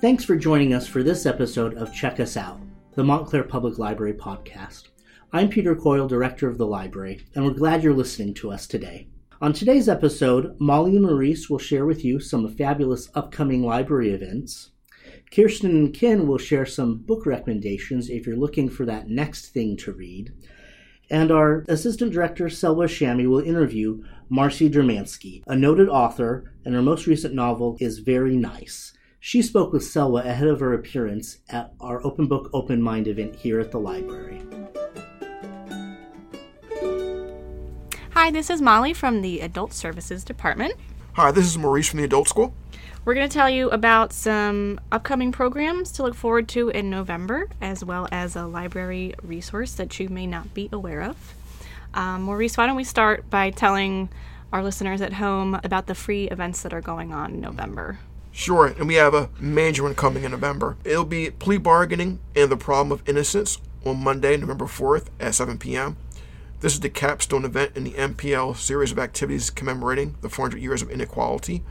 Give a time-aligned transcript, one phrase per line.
[0.00, 2.58] Thanks for joining us for this episode of Check Us Out,
[2.94, 4.84] the Montclair Public Library podcast.
[5.30, 9.08] I'm Peter Coyle, Director of the library, and we're glad you're listening to us today.
[9.42, 14.70] On today's episode, Molly and Maurice will share with you some fabulous upcoming library events.
[15.30, 19.76] Kirsten and Ken will share some book recommendations if you're looking for that next thing
[19.76, 20.32] to read.
[21.10, 26.80] And our Assistant Director, Selwa Shami, will interview Marcy Dermansky, a noted author, and her
[26.80, 28.94] most recent novel is Very Nice.
[29.22, 33.36] She spoke with Selwa ahead of her appearance at our Open Book Open Mind event
[33.36, 34.40] here at the library.
[38.12, 40.72] Hi, this is Molly from the Adult Services Department.
[41.12, 42.54] Hi, this is Maurice from the Adult School.
[43.04, 47.50] We're going to tell you about some upcoming programs to look forward to in November,
[47.60, 51.34] as well as a library resource that you may not be aware of.
[51.92, 54.08] Um, Maurice, why don't we start by telling
[54.50, 57.98] our listeners at home about the free events that are going on in November?
[58.32, 60.76] Sure, and we have a major one coming in November.
[60.84, 65.58] It'll be plea bargaining and the problem of innocence on Monday, November 4th at 7
[65.58, 65.96] p.m.
[66.60, 70.82] This is the capstone event in the MPL series of activities commemorating the 400 years
[70.82, 71.62] of inequality,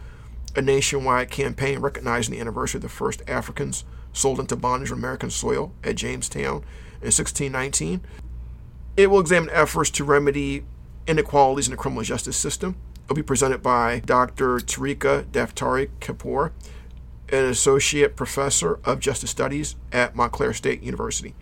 [0.56, 5.30] a nationwide campaign recognizing the anniversary of the first Africans sold into bondage on American
[5.30, 6.64] soil at Jamestown
[7.02, 8.02] in 1619.
[8.98, 10.66] It will examine efforts to remedy
[11.08, 12.76] inequalities in the criminal justice system.
[13.10, 14.58] Will be presented by Dr.
[14.58, 16.52] Tarika Daftari Kapoor,
[17.30, 21.34] an associate professor of justice studies at Montclair State University.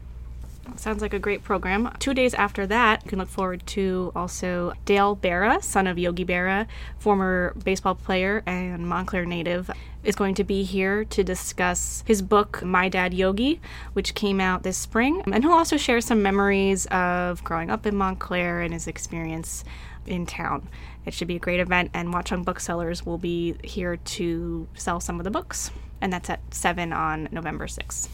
[0.77, 1.93] Sounds like a great program.
[1.99, 6.23] Two days after that, you can look forward to also Dale Berra, son of Yogi
[6.23, 6.67] Berra,
[6.99, 9.69] former baseball player and Montclair native,
[10.05, 13.59] is going to be here to discuss his book, My Dad Yogi,
[13.91, 15.21] which came out this spring.
[15.25, 19.65] And he'll also share some memories of growing up in Montclair and his experience
[20.05, 20.69] in town.
[21.07, 25.21] It should be a great event, and Watchung Booksellers will be here to sell some
[25.21, 25.71] of the books.
[26.01, 28.09] And that's at 7 on November 6th.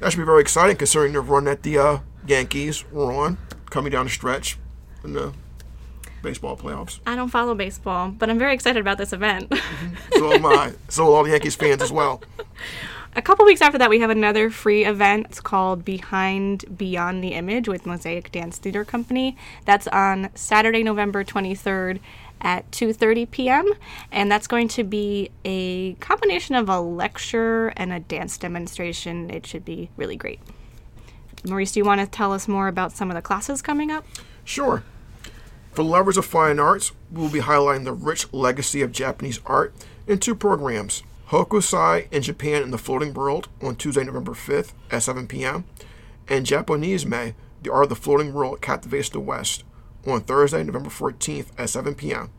[0.00, 3.38] That should be very exciting considering the run that the uh, Yankees were on
[3.70, 4.58] coming down the stretch
[5.04, 5.32] in the
[6.20, 6.98] baseball playoffs.
[7.06, 9.54] I don't follow baseball, but I'm very excited about this event.
[10.16, 10.72] so am I.
[10.88, 12.22] So are all the Yankees fans as well.
[13.16, 15.26] A couple weeks after that, we have another free event.
[15.28, 19.36] It's called Behind Beyond the Image with Mosaic Dance Theater Company.
[19.64, 22.00] That's on Saturday, November 23rd
[22.40, 23.72] at 2:30 p.m.
[24.10, 29.30] and that's going to be a combination of a lecture and a dance demonstration.
[29.30, 30.40] It should be really great.
[31.46, 34.04] Maurice, do you want to tell us more about some of the classes coming up?
[34.44, 34.82] Sure.
[35.72, 39.72] For lovers of fine arts, we will be highlighting the rich legacy of Japanese art
[40.08, 41.04] in two programs.
[41.34, 45.64] Hokusai in Japan in the Floating World on Tuesday, November 5th at 7 p.m.
[46.28, 49.64] and Japonisme, The Art of the Floating World Captivates the West
[50.06, 52.30] on Thursday, November 14th at 7 p.m.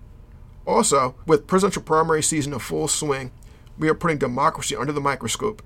[0.66, 3.34] Also, with presidential primary season in full swing,
[3.78, 5.61] we are putting democracy under the microscope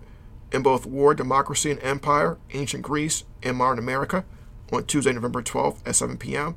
[0.51, 4.25] in both War, Democracy, and Empire, Ancient Greece, and Modern America
[4.73, 6.55] on Tuesday, November 12th at 7 p.m.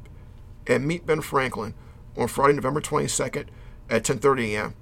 [0.66, 1.74] and Meet Ben Franklin
[2.16, 3.48] on Friday, November 22nd
[3.90, 4.74] at 10:30 a.m.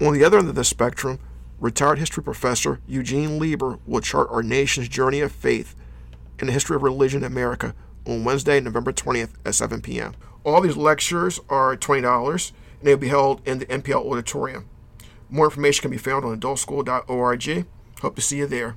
[0.00, 1.20] On the other end of the spectrum,
[1.60, 5.74] retired history professor Eugene Lieber will chart our nation's journey of faith
[6.38, 7.74] in the history of religion in America
[8.06, 10.14] on Wednesday, November 20th at 7 p.m.
[10.44, 14.66] All these lectures are $20 and they'll be held in the MPL auditorium.
[15.28, 17.66] More information can be found on adultschool.org.
[18.00, 18.76] Hope to see you there.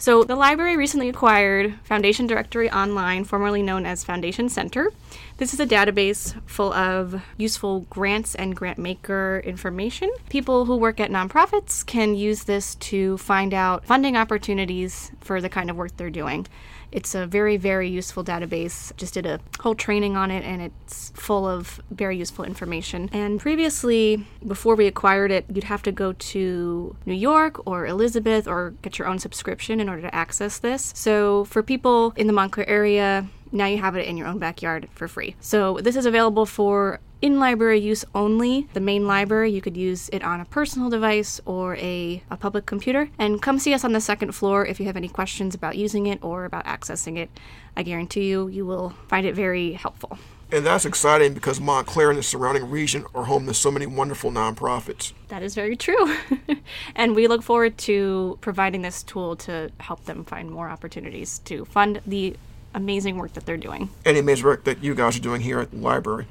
[0.00, 4.90] So, the library recently acquired Foundation Directory Online, formerly known as Foundation Center.
[5.36, 10.10] This is a database full of useful grants and grant maker information.
[10.30, 15.50] People who work at nonprofits can use this to find out funding opportunities for the
[15.50, 16.46] kind of work they're doing.
[16.92, 18.94] It's a very, very useful database.
[18.96, 23.08] Just did a whole training on it, and it's full of very useful information.
[23.12, 28.46] And previously, before we acquired it, you'd have to go to New York or Elizabeth
[28.48, 30.92] or get your own subscription in order to access this.
[30.96, 34.88] So, for people in the Montclair area, now you have it in your own backyard
[34.92, 35.36] for free.
[35.40, 38.68] So, this is available for in library use only.
[38.72, 42.66] The main library, you could use it on a personal device or a, a public
[42.66, 43.10] computer.
[43.18, 46.06] And come see us on the second floor if you have any questions about using
[46.06, 47.30] it or about accessing it.
[47.76, 50.18] I guarantee you, you will find it very helpful.
[50.52, 54.32] And that's exciting because Montclair and the surrounding region are home to so many wonderful
[54.32, 55.12] nonprofits.
[55.28, 56.16] That is very true.
[56.96, 61.64] and we look forward to providing this tool to help them find more opportunities to
[61.66, 62.36] fund the
[62.74, 63.90] amazing work that they're doing.
[64.04, 66.26] Any amazing work that you guys are doing here at the library.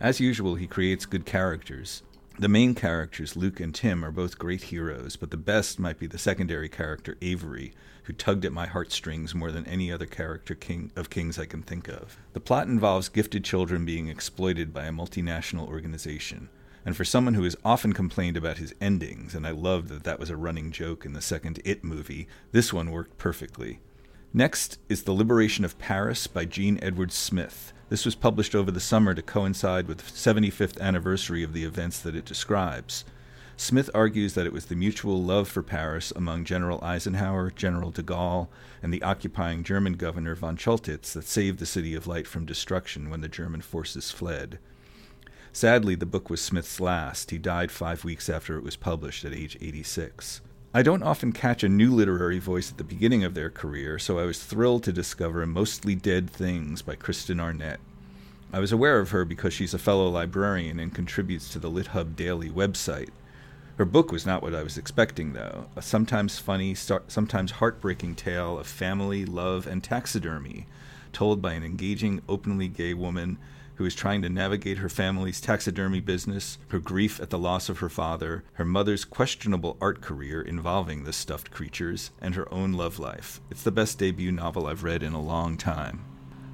[0.00, 2.02] As usual, he creates good characters.
[2.38, 6.06] The main characters, Luke and Tim, are both great heroes, but the best might be
[6.06, 7.74] the secondary character, Avery,
[8.04, 11.62] who tugged at my heartstrings more than any other character king of kings I can
[11.62, 12.16] think of.
[12.32, 16.48] The plot involves gifted children being exploited by a multinational organization.
[16.84, 20.18] And for someone who has often complained about his endings, and I loved that that
[20.18, 23.80] was a running joke in the second It movie, this one worked perfectly.
[24.32, 27.74] Next is The Liberation of Paris by Jean Edward Smith.
[27.92, 31.98] This was published over the summer to coincide with the 75th anniversary of the events
[31.98, 33.04] that it describes.
[33.54, 38.02] Smith argues that it was the mutual love for Paris among General Eisenhower, General de
[38.02, 38.48] Gaulle,
[38.82, 43.10] and the occupying German governor von Choltitz that saved the City of Light from destruction
[43.10, 44.58] when the German forces fled.
[45.52, 47.30] Sadly, the book was Smith's last.
[47.30, 50.40] He died five weeks after it was published at age 86.
[50.74, 54.18] I don't often catch a new literary voice at the beginning of their career, so
[54.18, 57.78] I was thrilled to discover Mostly Dead Things by Kristen Arnett.
[58.54, 62.16] I was aware of her because she's a fellow librarian and contributes to the LitHub
[62.16, 63.10] Daily website.
[63.76, 68.58] Her book was not what I was expecting, though a sometimes funny, sometimes heartbreaking tale
[68.58, 70.66] of family, love, and taxidermy,
[71.12, 73.36] told by an engaging, openly gay woman
[73.82, 77.80] who is trying to navigate her family's taxidermy business, her grief at the loss of
[77.80, 83.00] her father, her mother's questionable art career involving the stuffed creatures, and her own love
[83.00, 83.40] life.
[83.50, 86.04] It's the best debut novel I've read in a long time.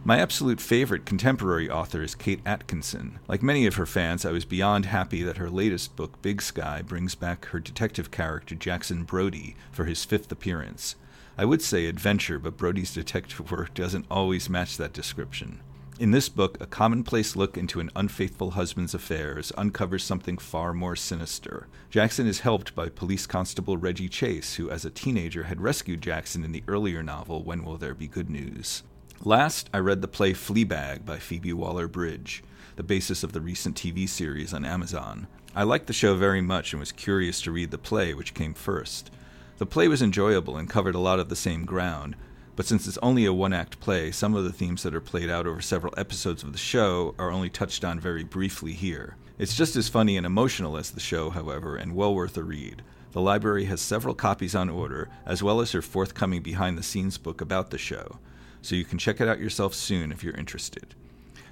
[0.07, 3.19] My absolute favorite contemporary author is Kate Atkinson.
[3.29, 6.81] Like many of her fans, I was beyond happy that her latest book, Big Sky,
[6.81, 10.97] brings back her detective character Jackson Brodie for his fifth appearance.
[11.37, 15.61] I would say adventure, but Brodie's detective work doesn't always match that description.
[15.99, 20.95] In this book, a commonplace look into an unfaithful husband's affairs uncovers something far more
[20.95, 21.67] sinister.
[21.91, 26.45] Jackson is helped by police constable Reggie Chase, who as a teenager had rescued Jackson
[26.45, 28.85] in the earlier novel When Will There Be Good News.
[29.25, 32.45] Last, I read the play Fleabag by Phoebe Waller Bridge,
[32.77, 35.27] the basis of the recent TV series on Amazon.
[35.53, 38.55] I liked the show very much and was curious to read the play, which came
[38.55, 39.11] first.
[39.57, 42.15] The play was enjoyable and covered a lot of the same ground,
[42.59, 45.31] but since it's only a one act play, some of the themes that are played
[45.31, 49.15] out over several episodes of the show are only touched on very briefly here.
[49.39, 52.83] It's just as funny and emotional as the show, however, and well worth a read.
[53.13, 57.17] The library has several copies on order, as well as her forthcoming behind the scenes
[57.17, 58.19] book about the show,
[58.61, 60.97] so you can check it out yourself soon if you're interested.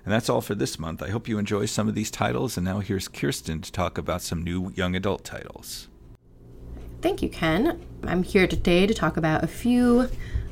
[0.04, 1.04] And that's all for this month.
[1.04, 4.22] I hope you enjoy some of these titles, and now here's Kirsten to talk about
[4.22, 5.86] some new young adult titles.
[7.00, 7.80] Thank you, Ken.
[8.02, 10.08] I'm here today to talk about a few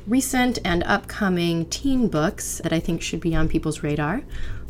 [0.07, 4.21] recent and upcoming teen books that I think should be on people's radar.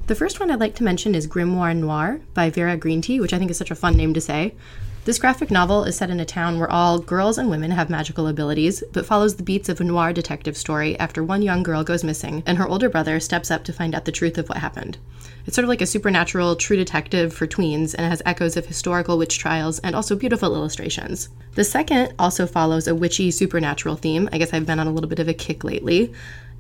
[0.08, 3.38] The first one I'd like to mention is Grimoire Noir by Vera Greentea, which I
[3.38, 4.54] think is such a fun name to say.
[5.04, 8.28] This graphic novel is set in a town where all girls and women have magical
[8.28, 12.04] abilities, but follows the beats of a noir detective story after one young girl goes
[12.04, 14.98] missing and her older brother steps up to find out the truth of what happened.
[15.46, 18.66] It's sort of like a supernatural true detective for tweens and it has echoes of
[18.66, 21.30] historical witch trials and also beautiful illustrations.
[21.54, 24.28] The second also follows a witchy supernatural theme.
[24.32, 26.12] I guess I've been on a little bit of a kick lately.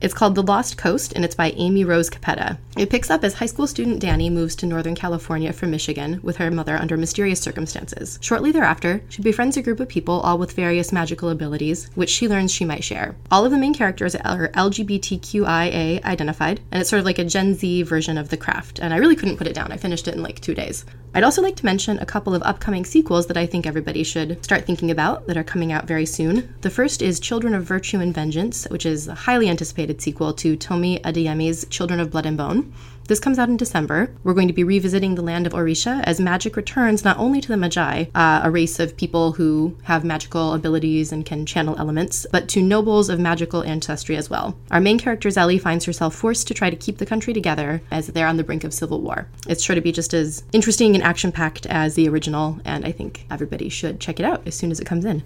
[0.02, 2.58] It's called The Lost Coast, and it's by Amy Rose Capetta.
[2.78, 6.36] It picks up as high school student Danny moves to Northern California from Michigan with
[6.36, 8.20] her mother under mysterious circumstances.
[8.22, 12.28] Shortly thereafter, she befriends a group of people, all with various magical abilities, which she
[12.28, 13.16] learns she might share.
[13.32, 17.54] All of the main characters are LGBTQIA identified, and it's sort of like a Gen
[17.54, 19.72] Z version of The Craft, and I really couldn't put it down.
[19.72, 20.86] I finished it in like two days.
[21.14, 24.44] I'd also like to mention a couple of upcoming sequels that I think everybody should
[24.44, 26.54] start thinking about that are coming out very soon.
[26.60, 31.00] The first is Children of Virtue and Vengeance, which is highly anticipated sequel to Tomi
[31.00, 32.74] Adeyemi's Children of Blood and Bone.
[33.08, 34.10] This comes out in December.
[34.24, 37.48] We're going to be revisiting the land of Orisha as magic returns not only to
[37.48, 42.25] the maji, uh, a race of people who have magical abilities and can channel elements,
[42.32, 44.58] but to nobles of magical ancestry as well.
[44.72, 48.08] Our main character, Zélie, finds herself forced to try to keep the country together as
[48.08, 49.27] they're on the brink of civil war.
[49.48, 52.92] It's sure to be just as interesting and action packed as the original, and I
[52.92, 55.22] think everybody should check it out as soon as it comes in.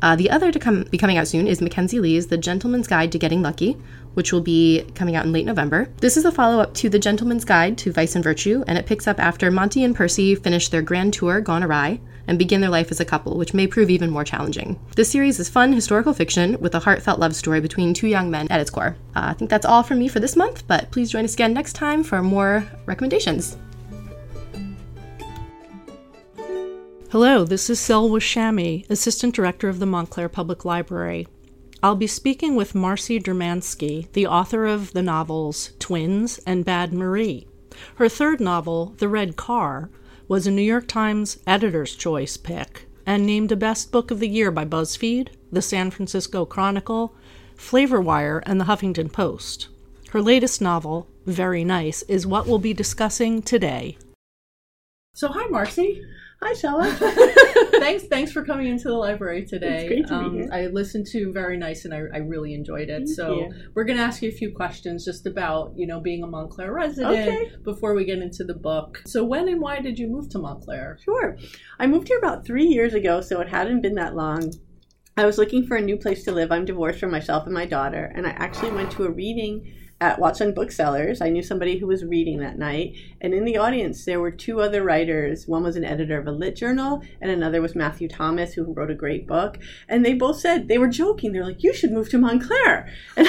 [0.00, 3.10] Uh, the other to come be coming out soon is Mackenzie Lee's The Gentleman's Guide
[3.12, 3.76] to Getting Lucky,
[4.14, 5.88] which will be coming out in late November.
[5.98, 8.86] This is a follow up to The Gentleman's Guide to Vice and Virtue, and it
[8.86, 12.70] picks up after Monty and Percy finish their grand tour gone awry and begin their
[12.70, 14.78] life as a couple, which may prove even more challenging.
[14.94, 18.46] This series is fun historical fiction with a heartfelt love story between two young men
[18.50, 18.96] at its core.
[19.16, 21.54] Uh, I think that's all from me for this month, but please join us again
[21.54, 23.56] next time for more recommendations.
[27.10, 31.26] Hello, this is Selwa Shami, Assistant Director of the Montclair Public Library.
[31.82, 37.48] I'll be speaking with Marcy Dermansky, the author of the novels Twins and Bad Marie.
[37.94, 39.88] Her third novel, The Red Car,
[40.28, 44.28] was a New York Times Editor's Choice pick and named a Best Book of the
[44.28, 47.14] Year by BuzzFeed, the San Francisco Chronicle,
[47.56, 49.68] Flavorwire, and the Huffington Post.
[50.10, 53.96] Her latest novel, Very Nice, is what we'll be discussing today.
[55.14, 56.04] So, hi, Marcy.
[56.40, 56.96] Hi, Shella.
[57.80, 59.78] thanks, thanks for coming into the library today.
[59.78, 60.50] It's great to um, be here.
[60.52, 63.06] I listened to Very Nice, and I, I really enjoyed it.
[63.06, 63.52] Thank so you.
[63.74, 66.72] we're going to ask you a few questions just about you know being a Montclair
[66.72, 67.50] resident Okay.
[67.64, 69.02] before we get into the book.
[69.04, 70.98] So when and why did you move to Montclair?
[71.04, 71.36] Sure.
[71.80, 74.52] I moved here about three years ago, so it hadn't been that long.
[75.16, 76.52] I was looking for a new place to live.
[76.52, 80.18] I'm divorced from myself and my daughter, and I actually went to a reading at
[80.18, 81.20] Watchung Booksellers.
[81.20, 84.60] I knew somebody who was reading that night, and in the audience there were two
[84.60, 85.48] other writers.
[85.48, 88.90] One was an editor of a lit journal, and another was Matthew Thomas, who wrote
[88.90, 89.58] a great book.
[89.88, 91.32] And they both said they were joking.
[91.32, 93.26] They're like, "You should move to Montclair," and,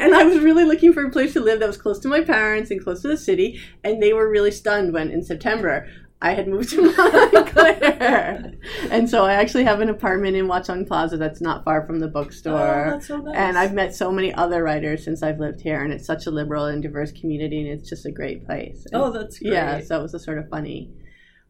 [0.00, 2.20] and I was really looking for a place to live that was close to my
[2.20, 3.60] parents and close to the city.
[3.82, 5.88] And they were really stunned when in September
[6.22, 8.52] I had moved to Montclair.
[8.90, 12.08] and so I actually have an apartment in Watchung Plaza that's not far from the
[12.08, 12.86] bookstore.
[12.86, 13.34] Oh, that's so nice.
[13.36, 16.30] And I've met so many other writers since I've lived here, and it's such a
[16.30, 18.86] liberal and diverse community, and it's just a great place.
[18.92, 19.52] And- Oh, that's great.
[19.52, 19.80] yeah.
[19.80, 20.92] So it was a sort of funny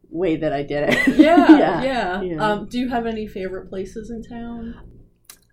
[0.09, 1.07] way that I did it.
[1.19, 2.23] Yeah, yeah.
[2.23, 2.45] yeah.
[2.53, 4.75] Um, do you have any favorite places in town?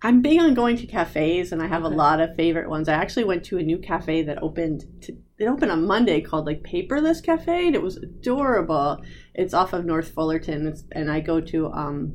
[0.02, 1.92] I'm big on going to cafes, and I have Okay.
[1.94, 2.88] a lot of favorite ones.
[2.88, 4.84] I actually went to a new cafe that opened.
[5.02, 9.02] To, it opened on Monday called like Paperless Cafe, and it was adorable.
[9.34, 12.12] It's off of North Fullerton, it's, and I go to um,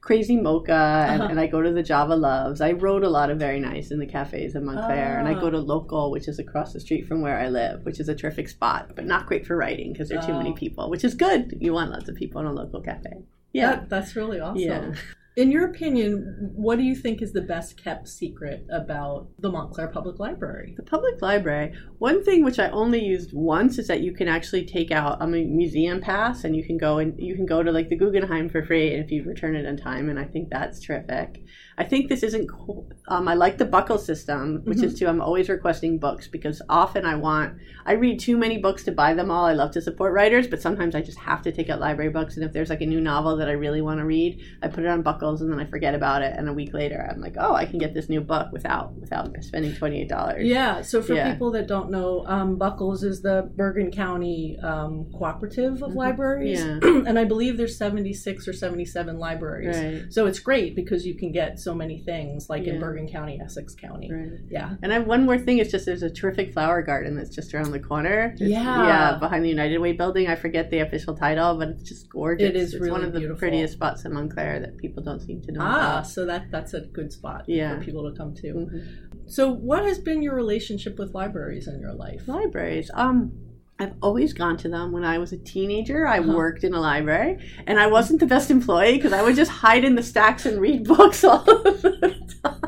[0.00, 0.72] Crazy Mocha,
[1.10, 1.30] and, Uh-huh.
[1.30, 2.60] and I go to the Java Loves.
[2.60, 5.40] I wrote a lot of very nice in the cafes in Montclair, and I Ah.
[5.40, 8.14] go to Local, which is across the street from where I live, which is a
[8.14, 10.38] terrific spot, but not great for writing because there are too Oh.
[10.38, 11.54] many people, which is good.
[11.60, 13.24] You want lots of people in a local cafe.
[13.52, 13.70] Yeah.
[13.70, 14.62] That, that's really awesome.
[14.62, 14.92] Yeah.
[15.38, 19.86] In your opinion, what do you think is the best kept secret about the Montclair
[19.86, 20.74] Public Library?
[20.76, 21.74] The public library.
[21.98, 25.28] One thing which I only used once is that you can actually take out a
[25.28, 28.64] museum pass and you can go and you can go to like the Guggenheim for
[28.64, 31.44] free if you return it in time, and I think that's terrific.
[31.78, 32.90] I think this isn't cool.
[33.06, 35.06] Um, I like the buckle system, which is too.
[35.06, 37.54] I'm always requesting books because often I want
[37.86, 39.44] I read too many books to buy them all.
[39.46, 42.36] I love to support writers, but sometimes I just have to take out library books.
[42.36, 44.84] And if there's like a new novel that I really want to read, I put
[44.84, 46.34] it on BCCLS and then I forget about it.
[46.36, 49.34] And a week later, I'm like, oh, I can get this new book without without
[49.42, 50.44] spending twenty eight dollars.
[50.44, 51.32] Yeah, so for Yeah.
[51.32, 56.60] people that don't know, um, BCCLS is the Bergen County um, cooperative of libraries.
[56.60, 56.96] Mm-hmm.
[56.96, 57.02] Yeah.
[57.08, 59.76] and I believe there's 76 or 77 libraries.
[59.78, 60.12] Right.
[60.12, 63.74] So it's great because you can get so many things like in Bergen County, Essex
[63.74, 64.10] County.
[64.12, 64.38] Right.
[64.50, 64.74] Yeah.
[64.82, 65.58] And I have one more thing.
[65.58, 68.32] It's just there's a terrific flower garden that's just around the corner.
[68.34, 68.86] It's- Yeah.
[68.86, 70.26] yeah, behind the United Way building.
[70.28, 72.48] I forget the official title, but it's just gorgeous.
[72.48, 73.38] It is it's really one of the beautiful.
[73.38, 75.60] prettiest spots in Montclair that people don't seem to know.
[75.62, 76.06] Ah, about.
[76.06, 77.78] so that that's a good spot Yeah.
[77.78, 78.46] for people to come to.
[78.54, 78.82] Mhm.
[79.26, 82.26] So what has been your relationship with libraries in your life?
[82.26, 82.90] Libraries.
[82.94, 83.32] Um,
[83.80, 84.90] I've always gone to them.
[84.90, 86.32] When I was a teenager, I Uh-huh.
[86.36, 89.84] worked in a library, and I wasn't the best employee because I would just hide
[89.84, 92.60] in the stacks and read books all the time.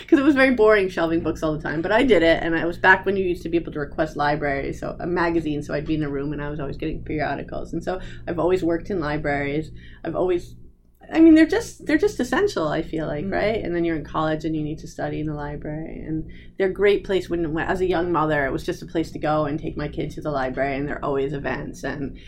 [0.00, 2.54] Because it was very boring shelving books all the time, but I did it, and
[2.54, 5.62] it was back when you used to be able to request libraries, so a magazine.
[5.62, 8.38] So I'd be in a room, and I was always getting periodicals, and so I've
[8.38, 9.72] always worked in libraries.
[10.04, 10.54] I've always
[11.10, 12.68] I mean, they're just they're just essential.
[12.68, 13.32] I feel like, Mm.
[13.32, 13.64] right?
[13.64, 16.68] And then you're in college and you need to study in the library, and they're
[16.68, 17.30] a great place.
[17.30, 19.76] When, when as a young mother, it was just a place to go and take
[19.76, 22.18] my kid to the library, and there are always events, and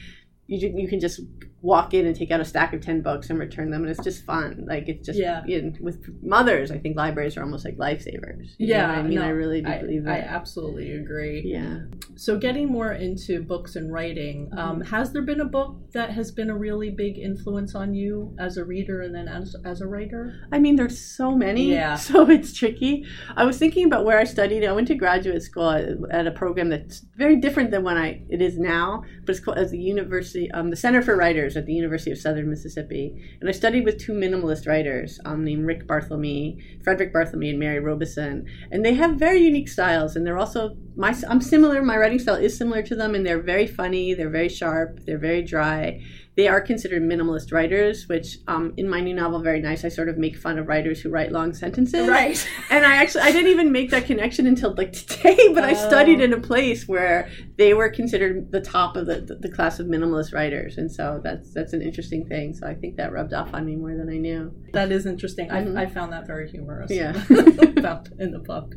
[0.47, 1.21] you you can just
[1.63, 4.03] walk in and take out a stack of ten books and return them, and it's
[4.03, 4.65] just fun.
[4.69, 5.43] Like it's just Yeah.
[5.47, 8.49] you know, with mothers, I think libraries are almost like lifesavers.
[8.59, 11.43] Yeah, I mean, no, I really do I, believe that I absolutely agree.
[11.45, 11.81] yeah.
[12.17, 14.59] So, getting more into books and writing, Mm-hmm.
[14.59, 18.35] um, has there been a book that has been a really big influence on you
[18.39, 20.35] as a reader and then as, as a writer?
[20.53, 21.95] I mean, there's so many, Yeah.
[22.09, 23.05] so it's tricky.
[23.37, 24.65] I was thinking about where I studied.
[24.65, 28.23] I went to graduate school at, at a program that's very different than when I
[28.31, 31.67] it is now, but it's called as the University, um, the Center for Writers at
[31.67, 33.15] the University of Southern Mississippi.
[33.41, 37.81] And I studied with two minimalist writers um, named Rick Barthelme, Frederick Barthelme, and Mary
[37.81, 38.47] Robison.
[38.71, 41.83] And they have very unique styles, and they're also my I'm similar.
[41.83, 44.15] My writing style is similar to them, and they're very funny.
[44.15, 45.01] They're very sharp.
[45.07, 46.03] They're very dry
[46.41, 50.09] they are considered minimalist writers, which um, in my new novel, Very Nice, I sort
[50.09, 52.09] of make fun of writers who write long sentences.
[52.09, 52.39] Right.
[52.71, 56.21] And I actually, I didn't even make that connection until like today, but I studied
[56.23, 57.29] in a place where
[57.59, 60.79] they were considered the top of the, the class of minimalist writers.
[60.79, 62.55] And so that's, that's an interesting thing.
[62.55, 64.51] So I think that rubbed off on me more than I knew.
[64.73, 65.49] That is interesting.
[65.51, 65.77] Mhm.
[65.77, 66.91] I, I found that very humorous.
[66.91, 67.23] Yeah.
[67.77, 68.77] about in the book.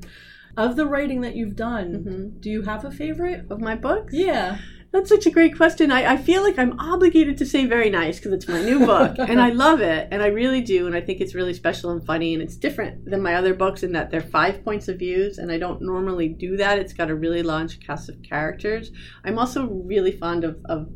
[0.57, 2.41] Of the writing that you've done, Mhm.
[2.41, 3.45] do you have a favorite?
[3.49, 4.13] Of my books?
[4.13, 4.57] Yeah.
[4.93, 5.91] That's such a great question.
[5.91, 9.15] I, I feel like I'm obligated to say very nice because it's my new book
[9.17, 12.05] and I love it and I really do and I think it's really special and
[12.05, 15.39] funny and it's different than my other books in that they're five points of views
[15.39, 16.77] and I don't normally do that.
[16.77, 18.91] It's got a really large cast of characters.
[19.25, 20.87] I'm also really fond of, of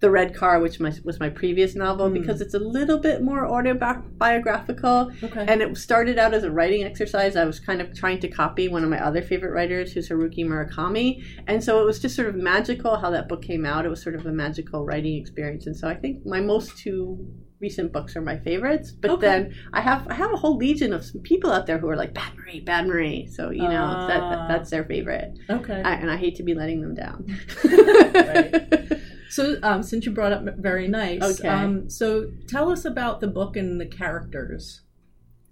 [0.00, 2.14] the Red Car, which my, was my previous novel, Mm.
[2.14, 5.10] because it's a little bit more autobiographical.
[5.22, 5.44] Okay.
[5.46, 7.36] And it started out as a writing exercise.
[7.36, 10.44] I was kind of trying to copy one of my other favorite writers, who's Haruki
[10.46, 11.22] Murakami.
[11.46, 13.84] And so it was just sort of magical how that book came out.
[13.84, 15.66] It was sort of a magical writing experience.
[15.66, 17.18] And so I think my most two
[17.60, 18.90] recent books are my favorites.
[18.92, 19.26] But Okay.
[19.26, 21.96] then I have I have a whole legion of some people out there who are
[21.96, 23.26] like Bad Marie, Bad Marie.
[23.26, 24.30] So you know that, Ah.
[24.30, 25.38] that that's their favorite.
[25.50, 25.82] okay.
[25.84, 27.26] I, and I hate to be letting them down.
[29.30, 31.48] So, um, since you brought up Very Nice, Okay.
[31.48, 34.82] um, so tell us about the book and the characters.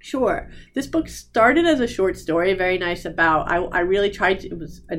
[0.01, 0.51] Sure.
[0.75, 3.51] This book started as a short story, very nice about.
[3.51, 4.49] I, I really tried to.
[4.49, 4.99] It was a,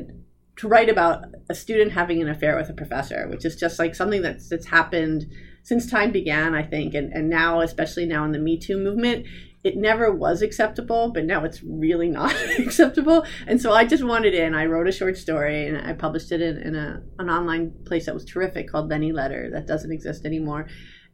[0.56, 3.94] to write about a student having an affair with a professor, which is just like
[3.94, 5.26] something that's that's happened
[5.62, 9.26] since time began, I think, and and now, especially now in the Me Too movement,
[9.62, 13.26] it never was acceptable, but now it's really not acceptable.
[13.46, 14.54] And so I just wanted in.
[14.54, 18.06] I wrote a short story and I published it in, in a an online place
[18.06, 20.66] that was terrific called Lenny Letter that doesn't exist anymore.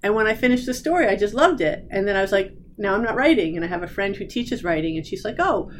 [0.03, 1.87] And when I finished the story, I just loved it.
[1.91, 3.57] And then I was like, now I'm not writing.
[3.57, 5.71] And I have a friend who teaches writing, and she's like, oh,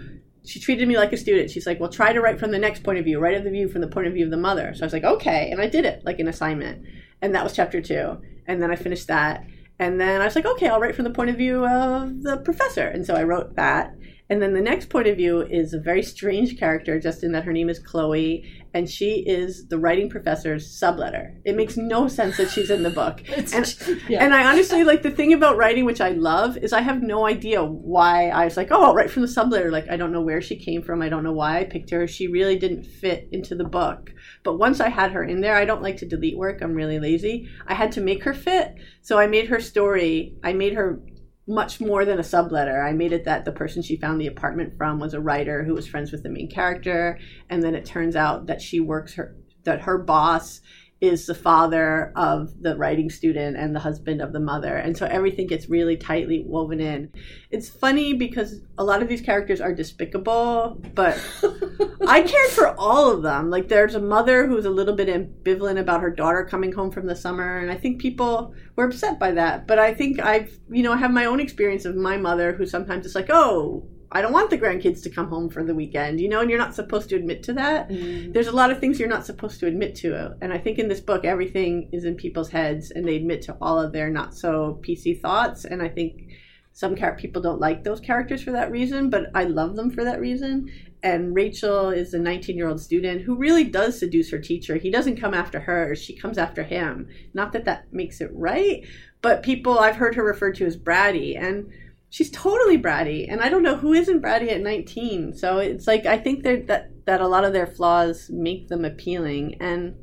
[0.45, 1.51] she treated me like a student.
[1.51, 3.51] She's like, well, try to write from the next point of view, write of the
[3.51, 4.73] view from the point of view of the mother.
[4.75, 5.51] So I was like, okay.
[5.51, 6.87] And I did it like an assignment.
[7.21, 8.19] And that was chapter two.
[8.47, 9.45] And then I finished that.
[9.79, 12.39] And then I was like, okay, I'll write from the point of view of the
[12.39, 12.87] professor.
[12.87, 13.95] And so I wrote that.
[14.29, 17.45] And then the next point of view is a very strange character, just in that
[17.45, 21.37] her name is Chloe, and she is the writing professor's subletter.
[21.45, 23.23] It makes no sense that she's in the book.
[23.57, 24.25] And, yeah.
[24.25, 27.27] and I honestly like the thing about writing, which I love, is I have no
[27.27, 29.71] idea why I was like, oh, I'll write from the subletter.
[29.71, 31.01] Like, I don't know where she came from.
[31.01, 32.09] I don't know why I picked her.
[32.09, 34.13] She really didn't fit into the book.
[34.43, 36.61] But once I had her in there, I don't like to delete work.
[36.61, 37.49] I'm really lazy.
[37.67, 38.75] I had to make her fit.
[39.01, 41.01] So I made her story, I made her
[41.47, 42.85] much more than a subletter.
[42.85, 45.75] I made it that the person she found the apartment from was a writer who
[45.75, 49.37] was friends with the main character, and then it turns out that she works her
[49.65, 50.61] that her boss
[51.01, 54.77] is the father of the writing student and the husband of the mother.
[54.77, 57.13] And so everything gets really tightly woven in.
[57.51, 61.21] It's funny because a lot of these characters are despicable, but
[62.09, 63.51] I cared for all of them.
[63.51, 67.07] Like there's a mother who's a little bit ambivalent about her daughter coming home from
[67.07, 69.67] the summer, and I think people were upset by that.
[69.67, 72.65] But I think I've, you know, I have my own experience of my mother who
[72.65, 76.21] sometimes is like, oh, I don't want the grandkids to come home for the weekend,
[76.21, 77.89] you know, and you're not supposed to admit to that.
[77.89, 78.33] Mm-hmm.
[78.33, 80.37] There's a lot of things you're not supposed to admit to.
[80.41, 83.57] And I think in this book, everything is in people's heads and they admit to
[83.61, 85.65] all of their not so PC thoughts.
[85.65, 86.29] And I think
[86.73, 90.05] some char- people don't like those characters for that reason, but I love them for
[90.05, 90.71] that reason.
[91.03, 94.77] And Rachel is a 19 year old student who really does seduce her teacher.
[94.77, 97.09] He doesn't come after her, she comes after him.
[97.33, 98.85] Not that that makes it right,
[99.23, 101.41] but people, I've heard her referred to as bratty.
[101.41, 101.71] And
[102.11, 106.07] she's totally bratty and i don't know who isn't bratty at 19 so it's like
[106.07, 106.67] i think that
[107.07, 109.95] that a lot of their flaws make them appealing and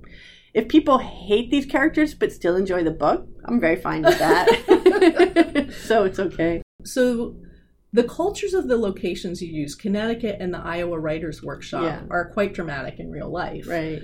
[0.53, 5.71] if people hate these characters but still enjoy the book i'm very fine with that
[5.87, 7.35] so it's okay So,
[7.93, 12.01] the cultures of the locations you use, Connecticut and the Iowa Writers Workshop, Yeah.
[12.09, 13.67] are quite dramatic in real life.
[13.67, 14.01] right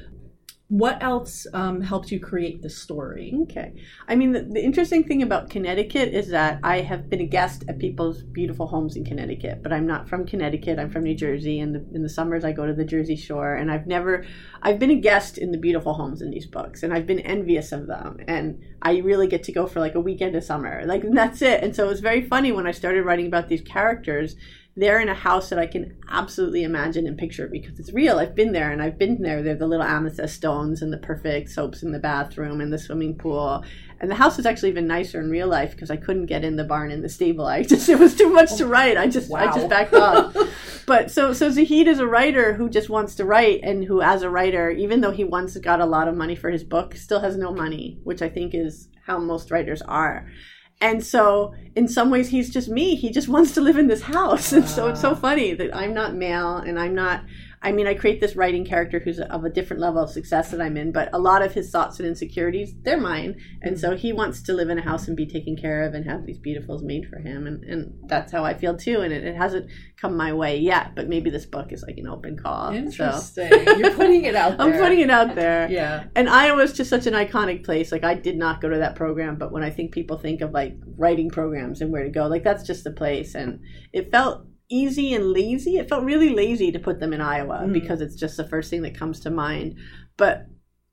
[0.70, 3.34] What else um, helped you create the story?
[3.42, 3.74] Okay.
[4.08, 7.64] I mean, the, the interesting thing about Connecticut is that I have been a guest
[7.68, 10.78] at people's beautiful homes in Connecticut, but I'm not from Connecticut.
[10.78, 11.60] I'm from New Jersey.
[11.60, 13.56] And the, in the summers, I go to the Jersey Shore.
[13.56, 14.28] And I've never,
[14.62, 17.72] I've been a guest in the beautiful homes in these books, and I've been envious
[17.72, 18.20] of them.
[18.28, 20.84] And I really get to go for like a weekend of summer.
[20.86, 21.64] Like, that's it.
[21.64, 24.36] And so it was very funny when I started writing about these characters
[24.80, 28.18] they're in a house that I can absolutely imagine and picture because it's real.
[28.18, 29.44] I've been there and I've been there.
[29.44, 33.18] They're the little amethyst stones and the perfect soaps in the bathroom and the swimming
[33.18, 33.66] pool.
[34.00, 36.56] And the house is actually even nicer in real life because I couldn't get in
[36.56, 37.46] the barn and the stable.
[37.46, 38.96] I just it was too much to oh, write.
[38.96, 40.34] I just I just backed off.
[40.86, 44.22] but so so Zahid is a writer who just wants to write and who as
[44.22, 47.20] a writer, even though he once got a lot of money for his book, still
[47.20, 50.30] has no money, which I think is how most writers are.
[50.82, 52.96] And so, in some ways, he's just me.
[52.96, 54.52] He just wants to live in this house.
[54.54, 55.16] And so, it's so ah.
[55.16, 57.24] funny that I'm not male and I'm not.
[57.62, 60.62] I mean, I create this writing character who's of a different level of success that
[60.62, 63.40] I'm in, but a lot of his thoughts and insecurities, they're mine.
[63.62, 66.06] And so, he wants to live in a house and be taken care of and
[66.06, 67.48] have these beautifuls made for him.
[67.48, 69.02] And, and that's how I feel too.
[69.02, 72.08] And it, it hasn't come my way yet, but maybe this book is like an
[72.08, 72.72] open call.
[72.72, 73.52] So, Interesting.
[73.80, 74.68] You're putting it out there.
[74.68, 75.70] I'm putting it out there.
[75.70, 76.06] Yeah.
[76.16, 77.92] And Iowa is just such an iconic place.
[77.92, 80.52] Like I did not go to that program, but when I think people think of
[80.52, 83.36] like writing programs and where to go, like that's just the place.
[83.36, 83.60] And
[83.92, 85.78] it felt easy and lazy.
[85.78, 87.74] It felt really lazy to put them in Iowa Mm.
[87.74, 89.76] because it's just the first thing that comes to mind.
[90.18, 90.46] But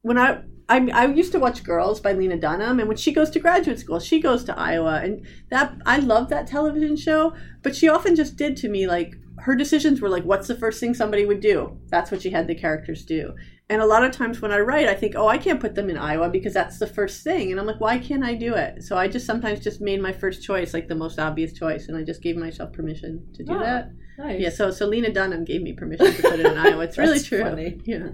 [0.02, 3.30] when I I I used to watch Girls by Lena Dunham, and when she goes
[3.30, 7.34] to graduate school, she goes to Iowa, and that I love that television show.
[7.62, 10.80] But she often just did to me like her decisions were like, what's the first
[10.80, 11.78] thing somebody would do?
[11.88, 13.34] That's what she had the characters do.
[13.68, 15.90] And a lot of times when I write, I think, oh, I can't put them
[15.90, 17.50] in Iowa because that's the first thing.
[17.50, 18.82] And I'm like, why can't I do it?
[18.84, 21.96] So I just sometimes just made my first choice like the most obvious choice, and
[21.96, 23.90] I just gave myself permission to do Oh, that.
[24.18, 24.40] Nice.
[24.40, 26.84] Yeah, so Lena Dunham gave me permission to put it in Iowa.
[26.84, 27.42] It's really true.
[27.42, 27.80] funny.
[27.84, 28.10] Yeah.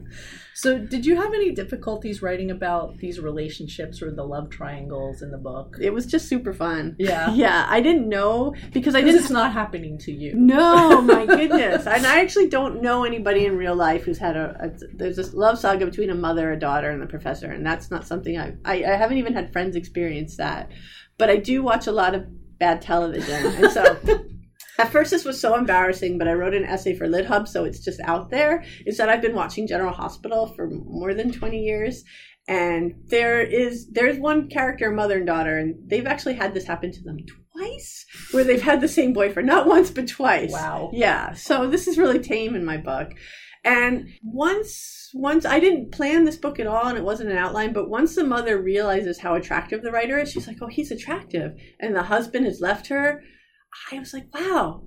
[0.54, 5.30] So, did you have any difficulties writing about these relationships or the love triangles in
[5.30, 5.78] the book?
[5.80, 6.96] It was just super fun.
[6.98, 7.32] Yeah.
[7.42, 10.34] Yeah, I didn't know because I didn't it's not happening to you.
[10.34, 11.86] No, my goodness.
[11.86, 15.34] And I actually don't know anybody in real life who's had a, a there's this
[15.34, 18.54] love saga between a mother, a daughter, and a professor, and that's not something I,
[18.64, 20.70] I I haven't even had friends experience that.
[21.18, 22.26] But I do watch a lot of
[22.58, 23.46] bad television.
[23.46, 23.98] And so
[24.82, 27.78] at first this was so embarrassing, but I wrote an essay for LitHub, so it's
[27.78, 28.64] just out there.
[28.84, 32.02] Is that I've been watching General Hospital for more than 20 years.
[32.48, 36.90] And there is there's one character, mother and daughter, and they've actually had this happen
[36.90, 37.18] to them
[37.52, 40.50] twice, where they've had the same boyfriend, not once but twice.
[40.50, 40.90] Wow.
[40.92, 41.34] Yeah.
[41.34, 43.12] So this is really tame in my book.
[43.64, 47.72] And once once I didn't plan this book at all and it wasn't an outline,
[47.72, 51.52] but once the mother realizes how attractive the writer is, she's like, Oh, he's attractive.
[51.78, 53.22] And the husband has left her.
[53.90, 54.84] I was like, Wow,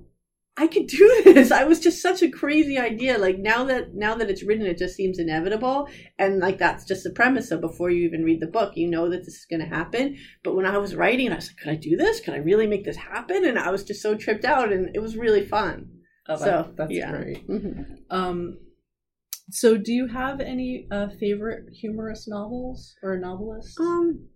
[0.56, 1.50] I could do this.
[1.50, 3.18] I was just such a crazy idea.
[3.18, 5.88] Like now that now that it's written, it just seems inevitable.
[6.18, 7.48] And like that's just the premise.
[7.48, 10.16] So before you even read the book, you know that this is gonna happen.
[10.44, 12.20] But when I was writing, I was like, Could I do this?
[12.20, 13.44] Could I really make this happen?
[13.44, 15.90] And I was just so tripped out and it was really fun.
[16.28, 17.10] Oh, So, that- that's yeah.
[17.12, 17.46] great.
[17.48, 17.98] Mhm.
[18.10, 18.58] Um,
[19.50, 23.78] so, do you have any uh, favorite humorous novels or novelists?
[23.78, 24.26] Um,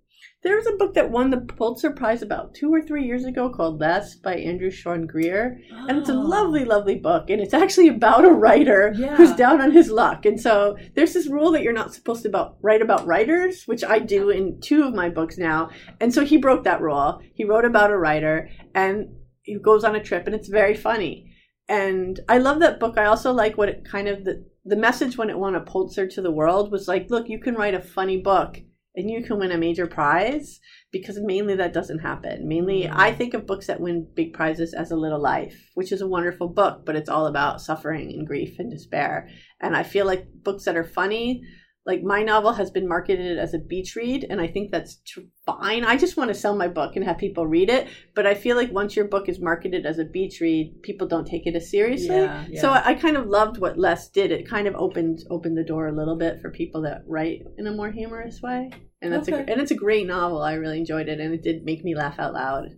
[0.42, 3.78] there's a book that won the Pulitzer Prize about two or three years ago called
[3.80, 5.61] Less by Andrew Sean Greer.
[5.88, 6.20] And it's a Oh.
[6.20, 7.28] lovely, lovely book.
[7.30, 9.16] And it's actually about a writer Yeah.
[9.16, 10.24] who's down on his luck.
[10.24, 13.85] And so there's this rule that you're not supposed to about, write about writers, which
[13.85, 15.68] I do in two of my books now.
[16.00, 17.20] And so he broke that rule.
[17.35, 19.09] He wrote about a writer and
[19.42, 21.26] he goes on a trip and it's very funny.
[21.68, 22.98] And I love that book.
[22.98, 26.06] I also like what it kind of the the message when it won a Pulitzer
[26.06, 28.59] to the world was like, look, you can write a funny book
[29.00, 30.60] and you can win a major prize
[30.92, 32.46] because mainly that doesn't happen.
[32.48, 32.92] Mainly, Mm.
[32.94, 36.08] I think of books that win big prizes as A Little Life, which is a
[36.08, 39.28] wonderful book, but it's all about suffering and grief and despair.
[39.60, 41.42] And I feel like books that are funny,
[41.86, 45.20] like my novel has been marketed as a beach read, and I think that's tr-
[45.46, 45.82] fine.
[45.82, 48.56] I just want to sell my book and have people read it, but I feel
[48.56, 51.70] like once your book is marketed as a beach read, people don't take it as
[51.70, 52.16] seriously.
[52.16, 52.60] Yeah, yeah.
[52.60, 54.30] So I, I kind of loved what Less did.
[54.30, 57.66] It kind of opened opened the door a little bit for people that write in
[57.66, 58.70] a more humorous way,
[59.02, 60.42] and that's a and it's a great novel.
[60.42, 62.68] I really enjoyed it, and it did make me laugh out loud.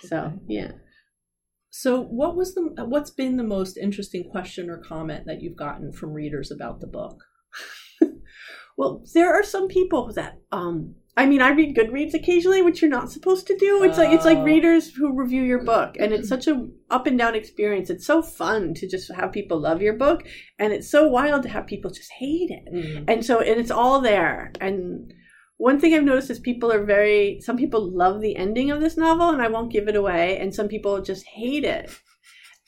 [0.00, 0.34] So Okay.
[0.48, 0.70] yeah.
[1.70, 5.92] So, what was the what's been the most interesting question or comment that you've gotten
[5.92, 7.22] from readers about the book?
[8.76, 12.88] Well, there are some people that um I mean, I read Goodreads occasionally, which you're
[12.88, 13.82] not supposed to do.
[13.82, 14.44] It's like it's like Oh.
[14.44, 17.90] readers who review your book, and it's such a up and down experience.
[17.90, 20.22] It's so fun to just have people love your book,
[20.60, 22.68] and it's so wild to have people just hate it.
[23.08, 24.52] And so, and it's all there.
[24.60, 25.12] And
[25.58, 27.40] one thing I've noticed is people are very.
[27.40, 30.38] Some people love the ending of this novel, and I won't give it away.
[30.38, 31.90] And some people just hate it.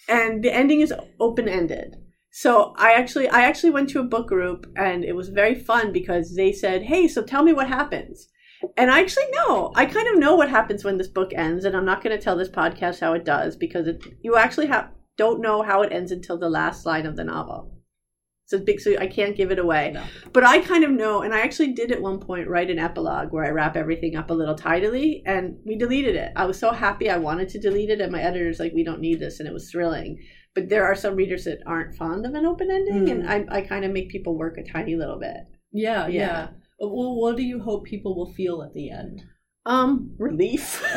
[0.09, 1.96] And the ending is open ended.
[2.33, 5.92] So I actually I actually went to a book group and it was very fun
[5.92, 8.29] because they said, "Hey, so tell me what happens."
[8.76, 9.72] And I actually know.
[9.74, 12.22] I kind of know what happens when this book ends and I'm not going to
[12.22, 15.92] tell this podcast how it does because it, you actually have don't know how it
[15.92, 17.80] ends until the last line of the novel.
[18.51, 19.93] So it's big so I can't give it away.
[19.93, 20.03] No.
[20.33, 23.33] But I kind of know and I actually did at one point write an epilogue
[23.33, 26.33] where I wrap everything up a little tidily and we deleted it.
[26.35, 29.01] I was so happy I wanted to delete it and my editor's like we don't
[29.01, 30.19] need this and it was thrilling
[30.53, 33.11] but there are some readers that aren't fond of an open ending, Mm.
[33.13, 35.37] and I, I kind of make people work a tiny little bit.
[35.71, 36.21] Yeah, yeah.
[36.21, 36.49] Yeah.
[36.81, 39.23] Well, what do you hope people will feel at the end?
[39.66, 40.83] Um, relief.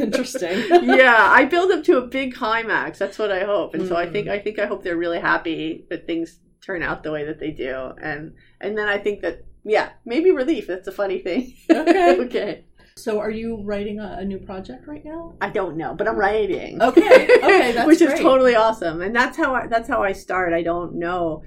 [0.00, 0.58] Interesting.
[0.84, 2.98] yeah, I build up to a big climax.
[2.98, 4.12] That's what I hope, and so I Mm.
[4.12, 7.38] think I think I hope they're really happy that things turn out the way that
[7.38, 10.66] they do, and and then I think that yeah, maybe relief.
[10.66, 11.54] That's a funny thing.
[11.70, 12.16] Okay.
[12.26, 12.64] okay.
[12.96, 15.34] So, are you writing a, a new project right now?
[15.40, 16.82] I don't know, but I'm writing.
[16.82, 20.52] Okay, okay, that's which is totally awesome, and that's how I, that's how I start.
[20.52, 21.42] I don't know.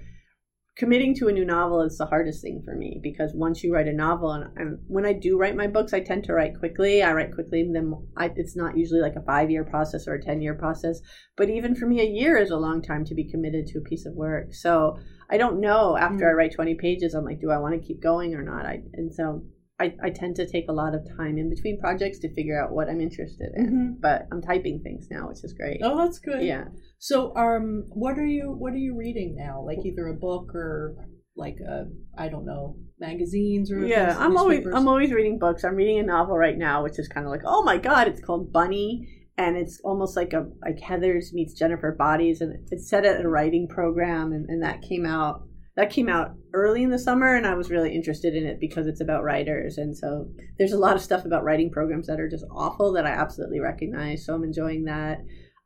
[0.75, 3.87] Committing to a new novel is the hardest thing for me because once you write
[3.87, 7.03] a novel, and, and when I do write my books, I tend to write quickly.
[7.03, 10.21] I write quickly, then I, it's not usually like a five year process or a
[10.21, 10.99] ten year process.
[11.37, 13.83] But even for me, a year is a long time to be committed to a
[13.83, 14.55] piece of work.
[14.55, 14.97] So
[15.29, 15.95] I don't know.
[15.95, 16.29] After Mm.
[16.29, 18.65] I write twenty pages, I'm like, do I want to keep going or not?
[18.65, 19.43] I and so
[19.79, 22.71] I, I tend to take a lot of time in between projects to figure out
[22.71, 23.65] what I'm interested in.
[23.65, 24.01] Mhm.
[24.01, 25.81] But I'm typing things now, which is great.
[25.83, 26.43] Oh, that's good.
[26.43, 26.65] Yeah.
[26.99, 29.63] So, um, what are you what are you reading now?
[29.65, 30.95] Like either a book or
[31.35, 31.85] like a
[32.17, 34.65] I don't know magazines or Yeah, I'm always?
[34.67, 35.63] I'm always reading books.
[35.63, 38.21] I'm reading a novel right now, which is kind of like, oh my god, it's
[38.21, 39.07] called Bunny,
[39.37, 43.27] and it's almost like a like Heathers meets Jennifer Bodies, and it's set at a
[43.27, 45.41] writing program, and, and that came out
[45.75, 48.85] that came out early in the summer, and I was really interested in it because
[48.85, 52.29] it's about writers, and so there's a lot of stuff about writing programs that are
[52.29, 54.25] just awful that I absolutely recognize.
[54.25, 55.19] So I'm enjoying that.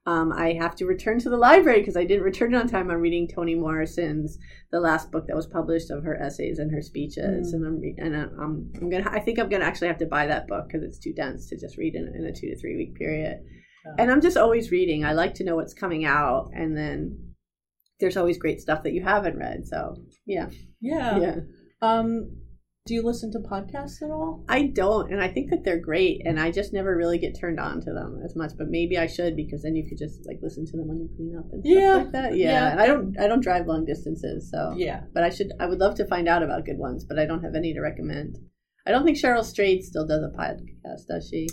[0.06, 2.90] Um, I have to return to the library because I didn't return on time.
[2.90, 4.38] I'm reading Toni Morrison's
[4.72, 7.96] the last book that was published of her essays and her speeches, and I'm re-
[7.98, 10.84] and I'm, I'm gonna I think I'm gonna actually have to buy that book because
[10.84, 13.40] it's too dense to just read in, in a two to three week period.
[13.98, 15.06] And I'm just always reading.
[15.06, 17.27] I like to know what's coming out, and then
[18.00, 19.68] there's always great stuff that you haven't read.
[19.68, 20.50] So yeah,
[20.82, 21.20] yeah.
[21.20, 21.36] yeah.
[21.82, 22.32] Um,
[22.86, 24.46] do you listen to podcasts at all?
[24.48, 27.60] I don't, and I think that they're great, and I just never really get turned
[27.60, 28.54] on to them as much.
[28.58, 31.10] But maybe I should because then you could just like listen to them when you
[31.18, 32.38] clean up and stuff Yeah, like that.
[32.38, 32.52] Yeah.
[32.52, 32.72] yeah.
[32.72, 35.02] and I don't, I don't drive long distances, so Yeah.
[35.14, 37.44] But I should, I would love to find out about good ones, but I don't
[37.44, 38.38] have any to recommend.
[38.88, 41.50] I don't think Cheryl Strayed still does a podcast, does she?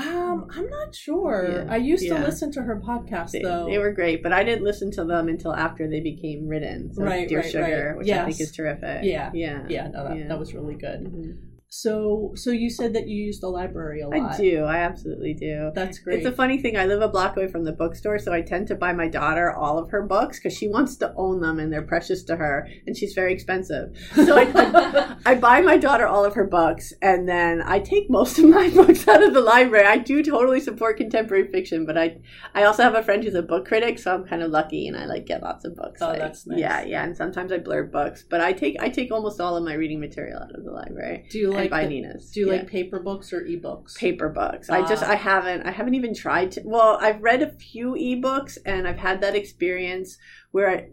[0.00, 1.64] Um, I'm not sure.
[1.66, 1.72] Yeah.
[1.72, 2.18] I used Yeah.
[2.18, 3.66] to listen to her podcast They, though.
[3.66, 6.92] they were great, but I didn't listen to them until after they became written.
[6.94, 7.98] So Right, Dear right, Sugar, right.
[7.98, 8.48] which I think Yes.
[8.48, 9.04] is terrific.
[9.04, 9.30] Yeah.
[9.34, 10.28] yeah, yeah, no, that, Yeah.
[10.28, 11.00] that was really good.
[11.04, 11.36] Mhm.
[11.72, 14.32] So, so you said that you use the library a lot.
[14.32, 14.64] I do.
[14.64, 15.70] I absolutely do.
[15.72, 16.18] That's great.
[16.18, 16.76] It's a funny thing.
[16.76, 19.52] I live a block away from the bookstore, so I tend to buy my daughter
[19.52, 22.68] all of her books because she wants to own them and they're precious to her,
[22.88, 23.96] and she's very expensive.
[24.16, 28.40] So I, I, buy my daughter all of her books, and then I take most
[28.40, 29.86] of my books out of the library.
[29.86, 32.18] I do totally support contemporary fiction, but I
[32.52, 34.96] I also have a friend who's a book critic, so I'm kind of lucky, and
[34.96, 36.02] I like get lots of books.
[36.02, 36.58] Oh, Like, that's nice.
[36.58, 39.62] Yeah, yeah, and sometimes I blurb books, but I take I take almost all of
[39.62, 41.26] my reading material out of the library.
[41.30, 42.30] do you and like buy the- Nina's.
[42.30, 43.96] Do you Yeah like paper books or ebooks?
[43.96, 44.68] paper books.
[44.70, 45.10] I just Ah.
[45.12, 46.62] I haven't I haven't even tried to.
[46.64, 50.18] Well, I've read a few ebooks and I've had that experience
[50.52, 50.88] where I,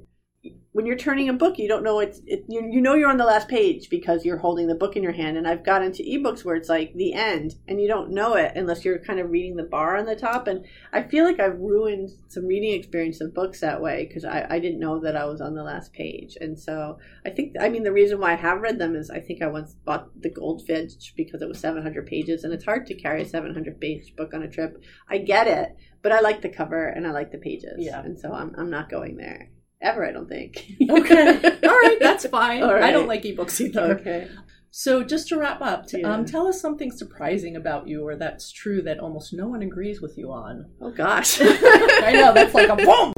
[0.77, 3.17] when you're turning a book, you don't know it's it, you you know you're on
[3.17, 5.35] the last page because you're holding the book in your hand.
[5.35, 8.51] And I've got into ebooks where it's like the end and you don't know it
[8.55, 10.45] unless you're kind of reading the bar on the top.
[10.45, 10.63] And
[10.93, 14.59] I feel like I've ruined some reading experience of books that way because I I
[14.59, 16.37] didn't know that I was on the last page.
[16.39, 19.19] And so I think I mean the reason why I have read them is I
[19.19, 22.93] think I once bought the Goldfinch because it was 700 pages and it's hard to
[22.93, 24.79] carry a 700 page book on a trip.
[25.09, 27.77] I get it, but I like the cover and I like the pages.
[27.79, 28.03] Yeah.
[28.03, 29.49] and so I'm I'm not going there
[29.81, 30.05] ever.
[30.05, 30.65] I don't think.
[30.89, 31.27] Okay.
[31.63, 32.63] All right, that's fine.
[32.63, 33.97] I don't like ebooks either.
[33.99, 34.27] okay.
[34.69, 36.13] So, just to wrap up, Yeah.
[36.13, 40.01] um, tell us something surprising about you, or that's true that almost no one agrees
[40.01, 40.69] with you on.
[40.81, 41.39] Oh gosh.
[41.41, 43.13] I know that's like a boom.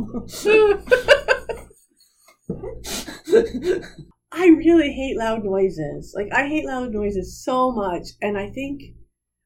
[4.31, 6.13] I really hate loud noises.
[6.15, 8.83] Like I hate loud noises so much, and I think,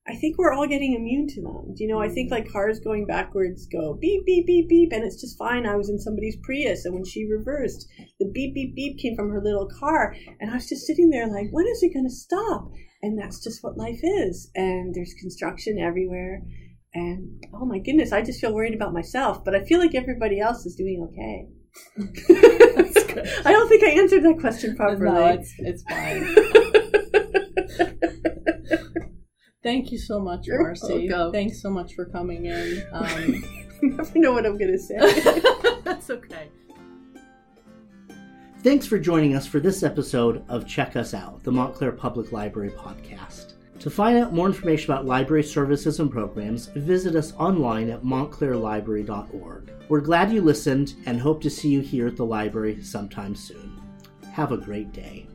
[0.06, 1.74] I think we're all getting immune to them.
[1.76, 2.02] Do you know?
[2.02, 2.44] I think mm-hmm.
[2.44, 5.66] like cars going backwards go beep beep beep beep, and it's just fine.
[5.66, 7.88] I was in somebody's Prius, and when she reversed,
[8.20, 11.28] the beep beep beep came from her little car, and I was just sitting there
[11.28, 12.70] like, when is it going to stop?
[13.02, 14.50] And that's just what life is.
[14.56, 16.42] And there's construction everywhere.
[16.94, 20.40] And oh my goodness, I just feel worried about myself, but I feel like everybody
[20.40, 21.48] else is doing okay.
[23.46, 25.12] I don't think I answered that question properly.
[25.12, 26.24] No, it's it's fine.
[29.64, 31.10] Thank you so much, You're Marcy.
[31.10, 31.32] welcome.
[31.32, 32.84] Thanks so much for coming in.
[32.92, 33.42] Um, I
[33.82, 34.98] never know what I'm going to say.
[35.84, 36.50] that's okay.
[38.62, 42.72] Thanks for joining us for this episode of Check Us Out, the Montclair Public Library
[42.72, 43.54] podcast.
[43.80, 49.72] To find out more information about library services and programs, visit us online at montclairlibrary.org.
[49.90, 53.82] We're glad you listened and hope to see you here at the library sometime soon.
[54.32, 55.28] Have a great day.